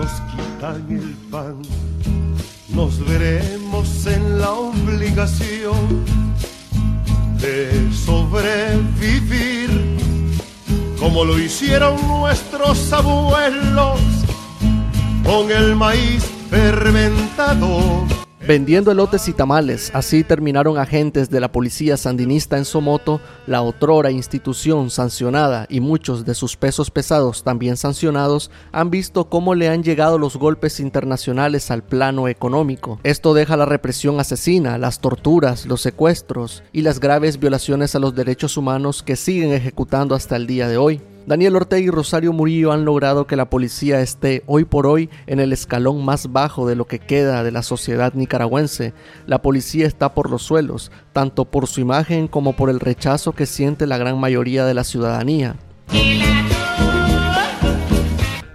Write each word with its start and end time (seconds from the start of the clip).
nos 0.00 0.12
quitan 0.32 0.86
el 0.88 1.14
pan, 1.30 1.60
nos 2.70 3.06
veremos 3.06 4.06
en 4.06 4.40
la 4.40 4.50
obligación 4.52 6.04
de 7.38 7.92
sobrevivir 7.92 9.70
como 10.98 11.24
lo 11.24 11.38
hicieron 11.38 11.96
nuestros 12.08 12.90
abuelos 12.94 14.00
con 15.22 15.50
el 15.50 15.76
maíz 15.76 16.24
fermentado 16.48 18.06
Vendiendo 18.50 18.90
elotes 18.90 19.28
y 19.28 19.32
tamales, 19.32 19.92
así 19.94 20.24
terminaron 20.24 20.76
agentes 20.76 21.30
de 21.30 21.38
la 21.38 21.52
policía 21.52 21.96
sandinista 21.96 22.58
en 22.58 22.64
Somoto, 22.64 23.20
la 23.46 23.62
otrora 23.62 24.10
institución 24.10 24.90
sancionada 24.90 25.66
y 25.68 25.78
muchos 25.78 26.24
de 26.24 26.34
sus 26.34 26.56
pesos 26.56 26.90
pesados 26.90 27.44
también 27.44 27.76
sancionados 27.76 28.50
han 28.72 28.90
visto 28.90 29.28
cómo 29.28 29.54
le 29.54 29.68
han 29.68 29.84
llegado 29.84 30.18
los 30.18 30.36
golpes 30.36 30.80
internacionales 30.80 31.70
al 31.70 31.84
plano 31.84 32.26
económico. 32.26 32.98
Esto 33.04 33.34
deja 33.34 33.56
la 33.56 33.66
represión 33.66 34.18
asesina, 34.18 34.78
las 34.78 34.98
torturas, 34.98 35.64
los 35.66 35.80
secuestros 35.80 36.64
y 36.72 36.82
las 36.82 36.98
graves 36.98 37.38
violaciones 37.38 37.94
a 37.94 38.00
los 38.00 38.16
derechos 38.16 38.56
humanos 38.56 39.04
que 39.04 39.14
siguen 39.14 39.52
ejecutando 39.52 40.16
hasta 40.16 40.34
el 40.34 40.48
día 40.48 40.66
de 40.66 40.76
hoy. 40.76 41.00
Daniel 41.26 41.56
Ortega 41.56 41.82
y 41.82 41.90
Rosario 41.90 42.32
Murillo 42.32 42.72
han 42.72 42.84
logrado 42.84 43.26
que 43.26 43.36
la 43.36 43.50
policía 43.50 44.00
esté 44.00 44.42
hoy 44.46 44.64
por 44.64 44.86
hoy 44.86 45.10
en 45.26 45.38
el 45.38 45.52
escalón 45.52 46.04
más 46.04 46.32
bajo 46.32 46.66
de 46.66 46.74
lo 46.74 46.86
que 46.86 46.98
queda 46.98 47.44
de 47.44 47.52
la 47.52 47.62
sociedad 47.62 48.14
nicaragüense. 48.14 48.94
La 49.26 49.42
policía 49.42 49.86
está 49.86 50.14
por 50.14 50.30
los 50.30 50.42
suelos, 50.42 50.90
tanto 51.12 51.44
por 51.44 51.66
su 51.66 51.80
imagen 51.80 52.26
como 52.26 52.56
por 52.56 52.70
el 52.70 52.80
rechazo 52.80 53.32
que 53.32 53.46
siente 53.46 53.86
la 53.86 53.98
gran 53.98 54.18
mayoría 54.18 54.64
de 54.64 54.74
la 54.74 54.84
ciudadanía. 54.84 55.56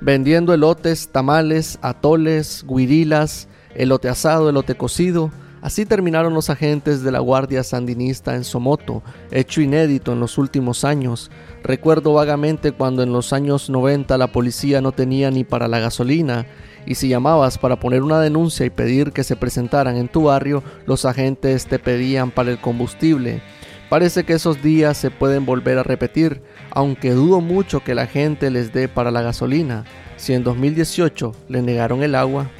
Vendiendo 0.00 0.52
elotes, 0.52 1.08
tamales, 1.08 1.78
atoles, 1.80 2.64
guirilas, 2.68 3.48
elote 3.74 4.08
asado, 4.08 4.48
elote 4.50 4.74
cocido, 4.74 5.30
Así 5.64 5.86
terminaron 5.86 6.34
los 6.34 6.50
agentes 6.50 7.02
de 7.02 7.10
la 7.10 7.20
Guardia 7.20 7.64
Sandinista 7.64 8.36
en 8.36 8.44
Somoto, 8.44 9.02
hecho 9.30 9.62
inédito 9.62 10.12
en 10.12 10.20
los 10.20 10.36
últimos 10.36 10.84
años. 10.84 11.30
Recuerdo 11.62 12.12
vagamente 12.12 12.72
cuando 12.72 13.02
en 13.02 13.14
los 13.14 13.32
años 13.32 13.70
90 13.70 14.18
la 14.18 14.26
policía 14.26 14.82
no 14.82 14.92
tenía 14.92 15.30
ni 15.30 15.42
para 15.42 15.66
la 15.66 15.78
gasolina 15.78 16.44
y 16.84 16.96
si 16.96 17.08
llamabas 17.08 17.56
para 17.56 17.80
poner 17.80 18.02
una 18.02 18.20
denuncia 18.20 18.66
y 18.66 18.70
pedir 18.70 19.12
que 19.12 19.24
se 19.24 19.36
presentaran 19.36 19.96
en 19.96 20.08
tu 20.08 20.24
barrio, 20.24 20.62
los 20.84 21.06
agentes 21.06 21.64
te 21.64 21.78
pedían 21.78 22.30
para 22.30 22.50
el 22.50 22.60
combustible. 22.60 23.40
Parece 23.88 24.24
que 24.24 24.34
esos 24.34 24.62
días 24.62 24.98
se 24.98 25.10
pueden 25.10 25.46
volver 25.46 25.78
a 25.78 25.82
repetir, 25.82 26.42
aunque 26.72 27.12
dudo 27.12 27.40
mucho 27.40 27.82
que 27.82 27.94
la 27.94 28.06
gente 28.06 28.50
les 28.50 28.74
dé 28.74 28.86
para 28.86 29.10
la 29.10 29.22
gasolina. 29.22 29.86
Si 30.18 30.34
en 30.34 30.44
2018 30.44 31.32
le 31.48 31.62
negaron 31.62 32.02
el 32.02 32.16
agua 32.16 32.50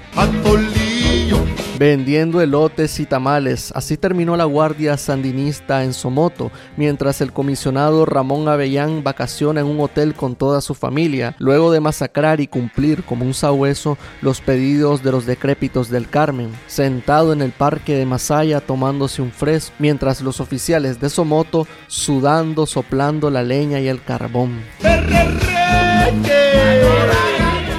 vendiendo 1.78 2.40
elotes 2.40 3.00
y 3.00 3.06
tamales. 3.06 3.72
Así 3.74 3.96
terminó 3.96 4.36
la 4.36 4.44
Guardia 4.44 4.96
Sandinista 4.96 5.84
en 5.84 5.92
Somoto, 5.92 6.50
mientras 6.76 7.20
el 7.20 7.32
comisionado 7.32 8.06
Ramón 8.06 8.48
Avellán 8.48 9.02
vacaciona 9.02 9.60
en 9.60 9.66
un 9.66 9.80
hotel 9.80 10.14
con 10.14 10.36
toda 10.36 10.60
su 10.60 10.74
familia, 10.74 11.34
luego 11.38 11.72
de 11.72 11.80
masacrar 11.80 12.40
y 12.40 12.46
cumplir 12.46 13.04
como 13.04 13.24
un 13.24 13.34
sabueso 13.34 13.98
los 14.22 14.40
pedidos 14.40 15.02
de 15.02 15.12
los 15.12 15.26
decrépitos 15.26 15.90
del 15.90 16.08
Carmen, 16.08 16.50
sentado 16.66 17.32
en 17.32 17.42
el 17.42 17.50
parque 17.52 17.96
de 17.96 18.06
Masaya 18.06 18.60
tomándose 18.60 19.22
un 19.22 19.32
fresco, 19.32 19.74
mientras 19.78 20.20
los 20.20 20.40
oficiales 20.40 21.00
de 21.00 21.10
Somoto 21.10 21.66
sudando, 21.86 22.66
soplando 22.66 23.30
la 23.30 23.42
leña 23.42 23.80
y 23.80 23.88
el 23.88 24.02
carbón. 24.02 24.62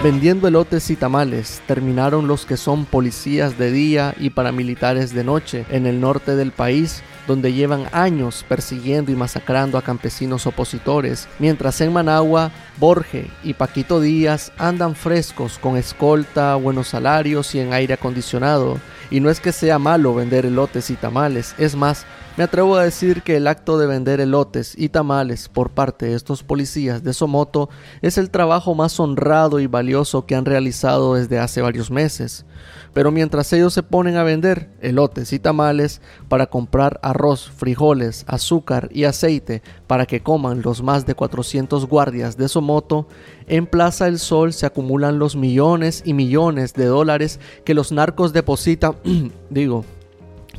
Vendiendo 0.06 0.48
elotes 0.48 0.92
y 0.92 0.95
tamales, 0.95 1.64
terminaron 1.66 2.28
los 2.28 2.45
que 2.45 2.58
son 2.58 2.86
policías 2.86 3.58
de 3.58 3.72
día 3.72 4.14
y 4.20 4.30
paramilitares 4.30 5.16
de 5.16 5.23
noche 5.23 5.66
en 5.72 5.88
el 5.88 6.00
norte 6.00 6.36
del 6.36 6.52
país, 6.52 7.02
donde 7.25 7.53
llevan 7.53 7.88
años 7.92 8.45
persiguiendo 8.48 9.11
y 9.11 9.15
masacrando 9.15 9.80
a 9.80 9.82
campesinos 9.82 10.45
opositores, 10.45 11.27
mientras 11.39 11.82
en 11.82 11.92
Managua, 11.92 12.52
Borge 12.77 13.32
y 13.44 13.55
Paquito 13.55 13.99
Díaz 13.99 14.52
andan 14.60 14.94
frescos 14.94 15.58
con 15.58 15.76
escolta, 15.76 16.54
buenos 16.54 16.89
salarios 16.89 17.55
y 17.55 17.61
en 17.61 17.73
aire 17.73 17.95
acondicionado. 17.95 18.77
Y 19.10 19.21
no 19.21 19.32
es 19.32 19.39
que 19.39 19.52
sea 19.52 19.80
malo 19.80 20.14
vender 20.14 20.45
elotes 20.45 20.92
y 20.92 20.95
tamales, 20.98 21.55
es 21.58 21.76
más, 21.76 22.05
me 22.37 22.43
atrevo 22.43 22.75
a 22.75 22.83
decir 22.83 23.21
que 23.21 23.37
el 23.37 23.47
acto 23.47 23.77
de 23.77 23.87
vender 23.87 24.19
elotes 24.19 24.75
y 24.77 24.89
tamales 24.89 25.47
por 25.47 25.69
parte 25.69 26.07
de 26.07 26.15
estos 26.15 26.43
policías 26.43 27.01
de 27.01 27.13
Somoto 27.13 27.69
es 28.01 28.17
el 28.17 28.29
trabajo 28.29 28.75
más 28.75 28.99
honrado 28.99 29.61
y 29.61 29.67
valioso 29.67 30.25
que 30.25 30.35
han 30.35 30.43
realizado 30.43 31.15
desde 31.15 31.39
hace 31.39 31.61
varios 31.61 31.91
meses. 31.91 32.45
Pero 32.93 33.11
mientras 33.11 33.51
ellos 33.53 33.73
se 33.73 33.83
ponen 33.83 34.17
a 34.17 34.23
vender 34.23 34.69
elotes 34.81 35.31
y 35.31 35.39
tamales 35.39 36.01
para 36.27 36.47
comprar 36.47 36.99
arroz, 37.03 37.49
frijoles, 37.49 38.25
azúcar 38.27 38.89
y 38.91 39.05
aceite 39.05 39.61
para 39.87 40.05
que 40.05 40.21
coman 40.21 40.61
los 40.61 40.83
más 40.83 41.05
de 41.05 41.15
400 41.15 41.85
guardias 41.87 42.35
de 42.35 42.49
Somoto, 42.49 43.07
en 43.47 43.65
Plaza 43.65 44.05
del 44.05 44.19
Sol 44.19 44.52
se 44.52 44.65
acumulan 44.65 45.19
los 45.19 45.37
millones 45.37 46.03
y 46.05 46.13
millones 46.13 46.73
de 46.73 46.85
dólares 46.85 47.39
que 47.63 47.73
los 47.73 47.93
narcos 47.93 48.33
depositan, 48.33 48.95
digo, 49.49 49.85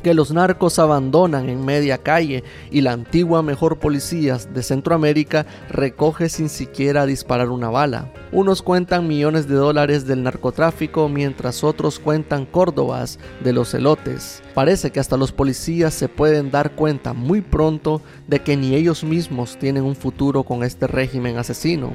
que 0.07 0.13
los 0.13 0.31
narcos 0.31 0.79
abandonan 0.79 1.49
en 1.49 1.65
media 1.65 1.97
calle 1.97 2.45
y 2.71 2.79
la 2.79 2.93
antigua 2.93 3.43
mejor 3.43 3.77
policía 3.77 4.37
de 4.37 4.63
Centroamérica 4.63 5.45
recoge 5.67 6.29
sin 6.29 6.47
siquiera 6.47 7.05
disparar 7.05 7.49
una 7.49 7.69
bala. 7.69 8.13
Unos 8.31 8.61
cuentan 8.61 9.05
millones 9.05 9.49
de 9.49 9.55
dólares 9.55 10.07
del 10.07 10.23
narcotráfico 10.23 11.09
mientras 11.09 11.61
otros 11.61 11.99
cuentan 11.99 12.45
córdobas 12.45 13.19
de 13.43 13.51
los 13.51 13.73
elotes. 13.73 14.41
Parece 14.53 14.91
que 14.91 15.01
hasta 15.01 15.17
los 15.17 15.33
policías 15.33 15.93
se 15.93 16.07
pueden 16.07 16.51
dar 16.51 16.71
cuenta 16.71 17.11
muy 17.11 17.41
pronto 17.41 18.01
de 18.27 18.39
que 18.39 18.55
ni 18.55 18.75
ellos 18.75 19.03
mismos 19.03 19.57
tienen 19.59 19.83
un 19.83 19.97
futuro 19.97 20.43
con 20.43 20.63
este 20.63 20.87
régimen 20.87 21.37
asesino. 21.37 21.91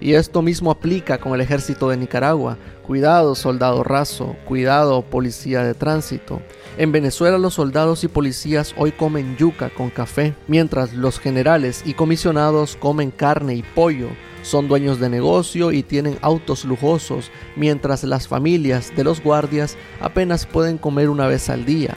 Y 0.00 0.14
esto 0.14 0.42
mismo 0.42 0.70
aplica 0.70 1.18
con 1.18 1.34
el 1.34 1.40
ejército 1.40 1.88
de 1.88 1.96
Nicaragua. 1.96 2.56
Cuidado 2.86 3.34
soldado 3.34 3.82
raso, 3.82 4.36
cuidado 4.44 5.02
policía 5.02 5.62
de 5.62 5.74
tránsito. 5.74 6.40
En 6.78 6.92
Venezuela 6.92 7.38
los 7.38 7.54
soldados 7.54 8.04
y 8.04 8.08
policías 8.08 8.74
hoy 8.76 8.92
comen 8.92 9.36
yuca 9.36 9.70
con 9.70 9.90
café, 9.90 10.34
mientras 10.46 10.94
los 10.94 11.18
generales 11.18 11.82
y 11.84 11.94
comisionados 11.94 12.76
comen 12.76 13.10
carne 13.10 13.54
y 13.56 13.62
pollo. 13.62 14.08
Son 14.42 14.68
dueños 14.68 15.00
de 15.00 15.10
negocio 15.10 15.72
y 15.72 15.82
tienen 15.82 16.16
autos 16.22 16.64
lujosos, 16.64 17.30
mientras 17.56 18.04
las 18.04 18.28
familias 18.28 18.94
de 18.96 19.04
los 19.04 19.22
guardias 19.22 19.76
apenas 20.00 20.46
pueden 20.46 20.78
comer 20.78 21.10
una 21.10 21.26
vez 21.26 21.50
al 21.50 21.64
día. 21.64 21.94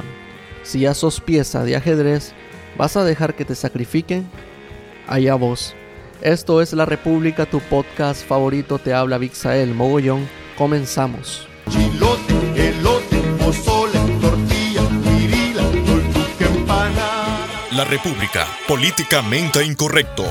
Si 0.64 0.82
ya 0.82 0.94
sos 0.94 1.22
pieza 1.22 1.64
de 1.64 1.76
ajedrez, 1.76 2.34
¿vas 2.78 2.98
a 2.98 3.04
dejar 3.04 3.36
que 3.36 3.46
te 3.46 3.56
sacrifiquen? 3.56 4.28
Allá 5.08 5.36
vos. 5.36 5.76
Esto 6.22 6.62
es 6.62 6.72
La 6.74 6.86
República, 6.86 7.48
tu 7.48 7.60
podcast 7.62 8.24
favorito. 8.28 8.78
Te 8.78 8.94
habla 8.94 9.18
Vixael 9.18 9.74
Mogollón. 9.74 10.30
Comenzamos. 10.56 11.48
Chilote, 11.68 12.70
elote, 12.70 13.18
pozole, 13.40 14.00
tortilla, 14.22 14.82
La 17.72 17.86
República, 17.86 18.46
políticamente 18.68 19.64
incorrecto. 19.66 20.26